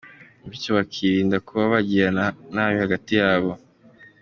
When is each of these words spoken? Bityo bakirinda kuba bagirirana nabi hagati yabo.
Bityo 0.49 0.69
bakirinda 0.77 1.37
kuba 1.47 1.63
bagirirana 1.73 2.25
nabi 2.53 2.75
hagati 2.83 3.11
yabo. 3.21 3.51